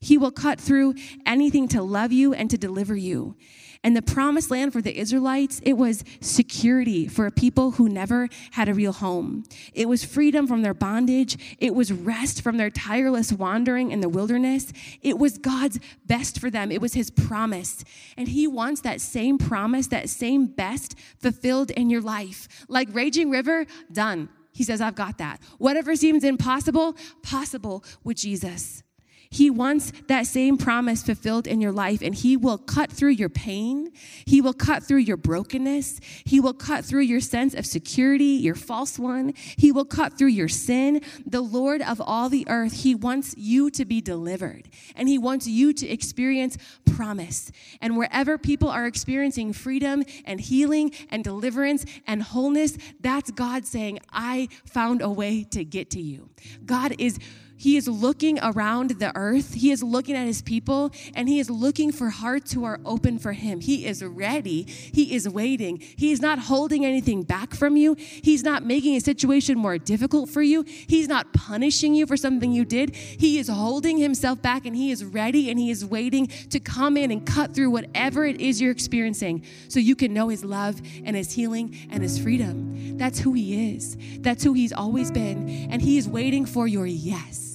[0.00, 0.94] He will cut through
[1.26, 3.36] anything to love you and to deliver you.
[3.84, 8.28] And the promised land for the Israelites, it was security for a people who never
[8.52, 9.44] had a real home.
[9.72, 11.56] It was freedom from their bondage.
[11.58, 14.72] It was rest from their tireless wandering in the wilderness.
[15.00, 16.72] It was God's best for them.
[16.72, 17.84] It was his promise.
[18.16, 22.48] And he wants that same promise, that same best fulfilled in your life.
[22.68, 24.28] Like Raging River, done.
[24.52, 25.40] He says, I've got that.
[25.58, 28.82] Whatever seems impossible, possible with Jesus.
[29.30, 33.28] He wants that same promise fulfilled in your life, and He will cut through your
[33.28, 33.92] pain.
[34.24, 36.00] He will cut through your brokenness.
[36.24, 39.34] He will cut through your sense of security, your false one.
[39.36, 41.02] He will cut through your sin.
[41.26, 45.46] The Lord of all the earth, He wants you to be delivered, and He wants
[45.46, 46.56] you to experience
[46.98, 47.52] promise.
[47.80, 54.00] And wherever people are experiencing freedom and healing and deliverance and wholeness, that's God saying,
[54.12, 56.30] I found a way to get to you.
[56.66, 57.18] God is
[57.58, 59.54] he is looking around the earth.
[59.54, 63.18] He is looking at his people and he is looking for hearts who are open
[63.18, 63.60] for him.
[63.60, 64.62] He is ready.
[64.62, 65.78] He is waiting.
[65.78, 67.96] He is not holding anything back from you.
[67.98, 70.64] He's not making a situation more difficult for you.
[70.66, 72.94] He's not punishing you for something you did.
[72.94, 76.96] He is holding himself back and he is ready and he is waiting to come
[76.96, 80.80] in and cut through whatever it is you're experiencing so you can know his love
[81.04, 82.96] and his healing and his freedom.
[82.98, 83.96] That's who he is.
[84.20, 85.68] That's who he's always been.
[85.70, 87.47] And he is waiting for your yes.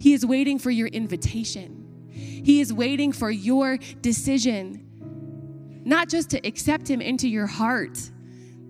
[0.00, 2.08] He is waiting for your invitation.
[2.10, 7.98] He is waiting for your decision, not just to accept Him into your heart,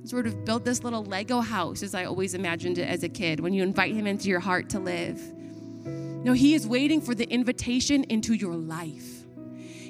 [0.05, 3.39] sort of build this little Lego house, as I always imagined it as a kid,
[3.39, 5.21] when you invite Him into your heart to live.
[6.25, 9.20] No, He is waiting for the invitation into your life.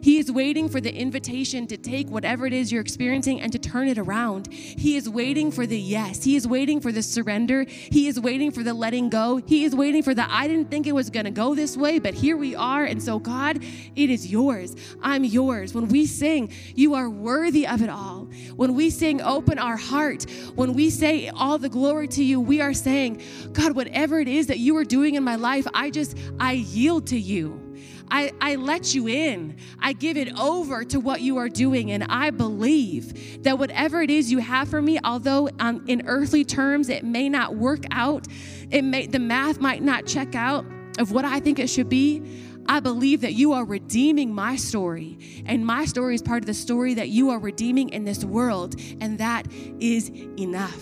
[0.00, 3.58] He is waiting for the invitation to take whatever it is you're experiencing and to
[3.58, 4.52] turn it around.
[4.52, 6.24] He is waiting for the yes.
[6.24, 7.64] He is waiting for the surrender.
[7.68, 9.36] He is waiting for the letting go.
[9.46, 11.98] He is waiting for the I didn't think it was going to go this way,
[11.98, 12.84] but here we are.
[12.84, 13.62] And so, God,
[13.96, 14.76] it is yours.
[15.02, 15.74] I'm yours.
[15.74, 18.28] When we sing, you are worthy of it all.
[18.56, 20.24] When we sing, open our heart.
[20.54, 24.46] When we say all the glory to you, we are saying, God, whatever it is
[24.48, 27.69] that you are doing in my life, I just, I yield to you.
[28.10, 29.56] I, I let you in.
[29.78, 31.92] I give it over to what you are doing.
[31.92, 36.44] And I believe that whatever it is you have for me, although um, in earthly
[36.44, 38.26] terms it may not work out,
[38.70, 40.64] it may, the math might not check out
[40.98, 42.22] of what I think it should be.
[42.66, 46.54] I believe that you are redeeming my story, and my story is part of the
[46.54, 49.46] story that you are redeeming in this world, and that
[49.80, 50.80] is enough.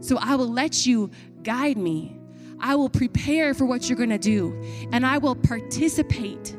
[0.00, 1.10] So I will let you
[1.42, 2.15] guide me
[2.60, 4.58] I will prepare for what you're going to do,
[4.92, 6.56] and I will participate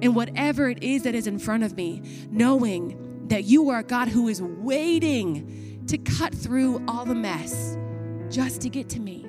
[0.00, 3.84] in whatever it is that is in front of me, knowing that you are a
[3.84, 7.76] God who is waiting to cut through all the mess
[8.30, 9.27] just to get to me.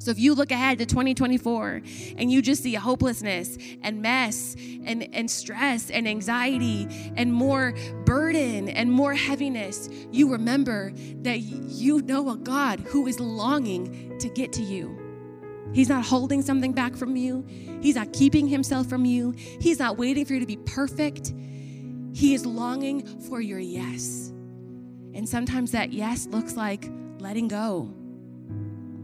[0.00, 1.82] So if you look ahead to 2024
[2.16, 7.74] and you just see hopelessness and mess and, and stress and anxiety and more
[8.06, 14.30] burden and more heaviness, you remember that you know a God who is longing to
[14.30, 14.98] get to you.
[15.74, 17.44] He's not holding something back from you.
[17.82, 19.34] He's not keeping himself from you.
[19.36, 21.34] He's not waiting for you to be perfect.
[22.14, 24.32] He is longing for your yes.
[25.12, 27.94] And sometimes that yes looks like letting go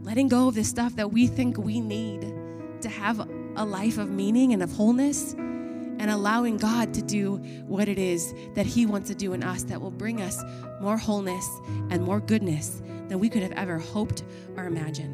[0.07, 2.33] letting go of the stuff that we think we need
[2.79, 3.19] to have
[3.57, 7.35] a life of meaning and of wholeness, and allowing God to do
[7.67, 10.41] what it is that He wants to do in us that will bring us
[10.79, 11.45] more wholeness
[11.89, 14.23] and more goodness than we could have ever hoped
[14.55, 15.13] or imagined.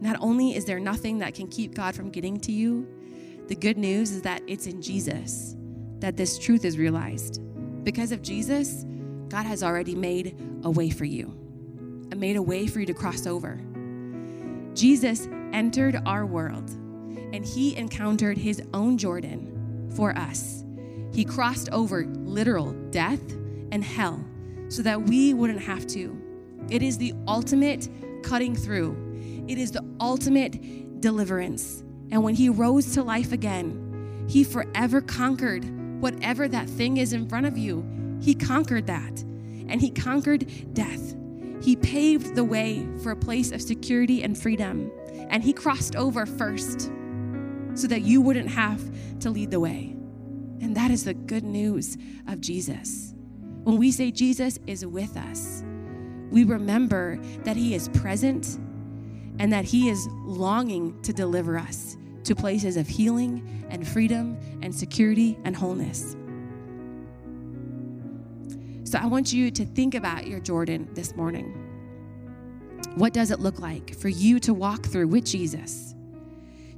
[0.00, 2.88] Not only is there nothing that can keep God from getting to you,
[3.46, 5.54] the good news is that it's in Jesus
[6.00, 7.40] that this truth is realized.
[7.84, 8.84] Because of Jesus,
[9.28, 11.43] God has already made a way for you
[12.16, 13.60] made a way for you to cross over.
[14.74, 16.70] Jesus entered our world
[17.32, 20.64] and he encountered his own Jordan for us.
[21.12, 23.32] He crossed over literal death
[23.72, 24.24] and hell
[24.68, 26.20] so that we wouldn't have to.
[26.70, 27.88] It is the ultimate
[28.22, 28.96] cutting through,
[29.46, 31.82] it is the ultimate deliverance.
[32.10, 35.64] And when he rose to life again, he forever conquered
[36.00, 37.84] whatever that thing is in front of you.
[38.20, 39.20] He conquered that.
[39.68, 41.14] And he conquered death.
[41.64, 44.92] He paved the way for a place of security and freedom.
[45.30, 46.92] And He crossed over first
[47.74, 48.82] so that you wouldn't have
[49.20, 49.96] to lead the way.
[50.60, 51.96] And that is the good news
[52.28, 53.14] of Jesus.
[53.62, 55.64] When we say Jesus is with us,
[56.30, 58.58] we remember that He is present
[59.38, 64.74] and that He is longing to deliver us to places of healing and freedom and
[64.74, 66.14] security and wholeness.
[68.94, 71.46] So I want you to think about your Jordan this morning.
[72.94, 75.96] What does it look like for you to walk through with Jesus?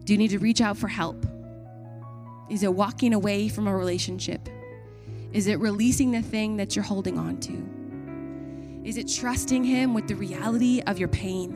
[0.05, 1.27] Do you need to reach out for help?
[2.49, 4.49] Is it walking away from a relationship?
[5.35, 8.89] Is it releasing the thing that you're holding on to?
[8.89, 11.53] Is it trusting Him with the reality of your pain?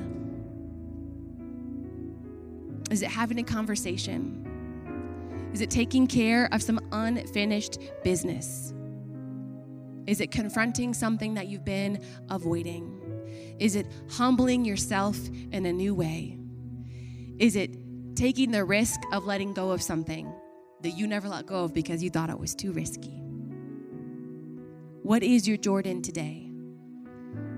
[2.91, 4.45] Is it having a conversation?
[5.55, 8.75] Is it taking care of some unfinished business?
[10.07, 12.97] Is it confronting something that you've been avoiding?
[13.59, 15.19] Is it humbling yourself
[15.53, 16.39] in a new way?
[17.39, 17.77] Is it
[18.17, 20.33] taking the risk of letting go of something
[20.83, 23.21] that you never let go of because you thought it was too risky?
[25.03, 26.51] What is your Jordan today?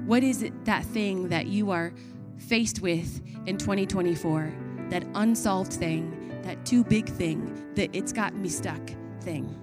[0.07, 1.93] What is it, that thing that you are
[2.36, 4.53] faced with in 2024?
[4.90, 8.80] That unsolved thing, that too big thing, that it's got me stuck
[9.20, 9.62] thing?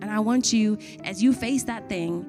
[0.00, 2.24] And I want you, as you face that thing,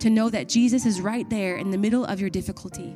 [0.00, 2.94] to know that Jesus is right there in the middle of your difficulty.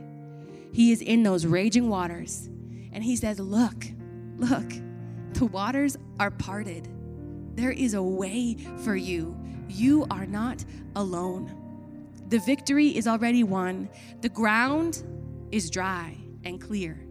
[0.73, 2.49] He is in those raging waters.
[2.93, 3.87] And He says, Look,
[4.37, 4.71] look,
[5.33, 6.89] the waters are parted.
[7.55, 9.37] There is a way for you.
[9.69, 10.65] You are not
[10.97, 11.55] alone.
[12.29, 13.89] The victory is already won.
[14.21, 15.03] The ground
[15.51, 17.08] is dry and clear.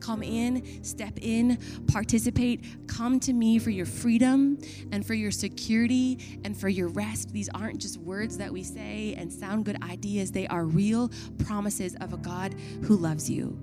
[0.00, 2.64] Come in, step in, participate.
[2.86, 4.58] Come to me for your freedom
[4.92, 7.32] and for your security and for your rest.
[7.32, 11.10] These aren't just words that we say and sound good ideas, they are real
[11.44, 13.58] promises of a God who loves you.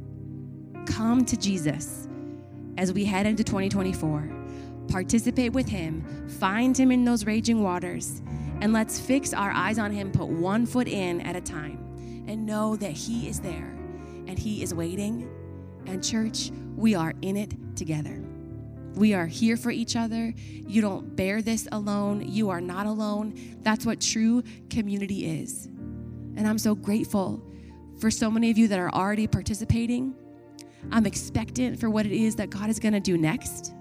[0.85, 2.07] Come to Jesus
[2.77, 4.31] as we head into 2024.
[4.87, 8.21] Participate with Him, find Him in those raging waters,
[8.61, 12.45] and let's fix our eyes on Him, put one foot in at a time, and
[12.45, 13.75] know that He is there
[14.27, 15.29] and He is waiting
[15.87, 18.21] and, church, we are in it together.
[18.95, 20.33] We are here for each other.
[20.37, 22.23] You don't bear this alone.
[22.27, 23.57] You are not alone.
[23.61, 25.65] That's what true community is.
[25.65, 27.43] And I'm so grateful
[27.99, 30.15] for so many of you that are already participating.
[30.91, 33.73] I'm expectant for what it is that God is going to do next.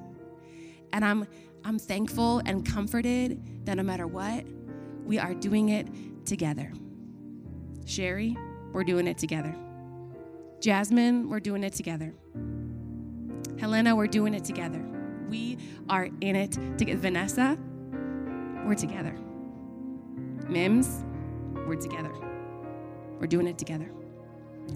[0.92, 1.26] And I'm
[1.64, 4.44] I'm thankful and comforted that no matter what,
[5.06, 5.88] we are doing it
[6.26, 6.70] together.
[7.86, 8.36] Sherry,
[8.72, 9.54] we're doing it together.
[10.64, 12.14] Jasmine, we're doing it together.
[13.60, 14.82] Helena, we're doing it together.
[15.28, 15.58] We
[15.90, 16.98] are in it together.
[16.98, 17.58] Vanessa,
[18.64, 19.14] we're together.
[20.48, 21.04] Mims,
[21.66, 22.10] we're together.
[23.20, 23.92] We're doing it together.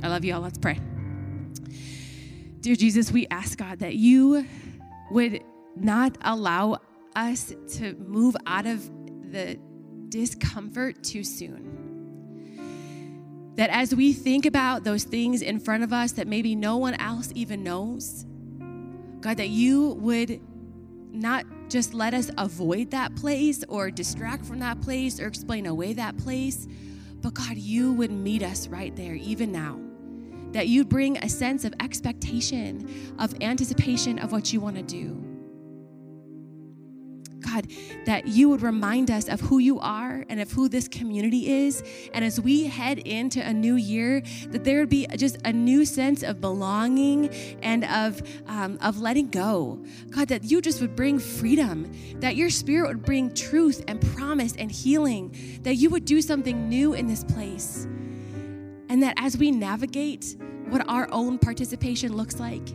[0.03, 0.43] I love you all.
[0.43, 0.79] Let's pray.
[2.61, 4.45] Dear Jesus, we ask God that you
[5.11, 5.43] would
[5.75, 6.83] not allow
[7.17, 8.91] us to move out of
[9.33, 9.59] the
[10.11, 11.78] discomfort too soon
[13.59, 16.95] that as we think about those things in front of us that maybe no one
[16.95, 18.25] else even knows,
[19.21, 20.41] God, that you would
[21.11, 25.93] not just let us avoid that place or distract from that place or explain away
[25.95, 26.69] that place,
[27.21, 29.81] But God, you would meet us right there, even now.
[30.53, 35.28] That you'd bring a sense of expectation, of anticipation of what you want to do.
[37.41, 37.69] God,
[38.05, 41.83] that you would remind us of who you are and of who this community is.
[42.13, 45.85] And as we head into a new year, that there would be just a new
[45.85, 47.29] sense of belonging
[47.63, 49.79] and of, um, of letting go.
[50.11, 54.55] God, that you just would bring freedom, that your spirit would bring truth and promise
[54.57, 57.87] and healing, that you would do something new in this place.
[58.91, 60.37] And that as we navigate
[60.71, 62.69] what our own participation looks like,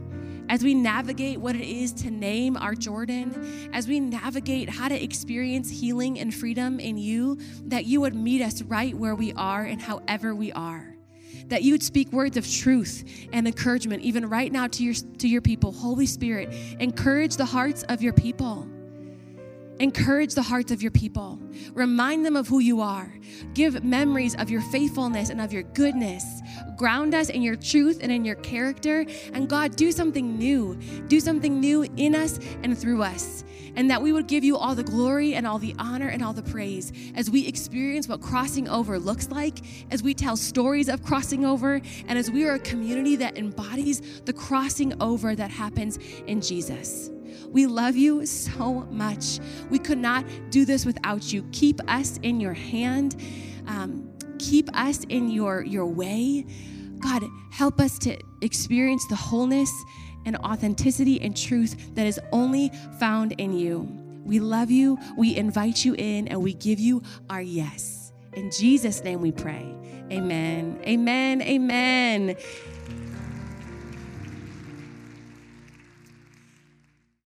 [0.50, 5.04] as we navigate what it is to name our Jordan, as we navigate how to
[5.04, 9.64] experience healing and freedom in you, that you would meet us right where we are
[9.64, 10.96] and however we are.
[11.48, 15.28] That you would speak words of truth and encouragement, even right now to your, to
[15.28, 15.72] your people.
[15.72, 18.68] Holy Spirit, encourage the hearts of your people.
[19.80, 21.40] Encourage the hearts of your people.
[21.74, 23.12] Remind them of who you are.
[23.56, 26.42] Give memories of your faithfulness and of your goodness.
[26.78, 29.04] Ground us in your truth and in your character.
[29.34, 30.76] And God, do something new.
[31.08, 33.44] Do something new in us and through us.
[33.76, 36.34] And that we would give you all the glory and all the honor and all
[36.34, 39.60] the praise as we experience what crossing over looks like,
[39.90, 44.22] as we tell stories of crossing over, and as we are a community that embodies
[44.22, 45.98] the crossing over that happens
[46.28, 47.10] in Jesus.
[47.50, 49.40] We love you so much.
[49.70, 51.48] We could not do this without you.
[51.52, 53.16] Keep us in your hand.
[53.68, 56.46] Um, keep us in your, your way.
[57.00, 59.72] God, help us to experience the wholeness
[60.26, 63.88] and authenticity and truth that is only found in you.
[64.24, 68.14] We love you, we invite you in, and we give you our yes.
[68.34, 69.76] In Jesus' name we pray.
[70.12, 70.80] Amen.
[70.86, 71.42] Amen.
[71.42, 72.36] Amen.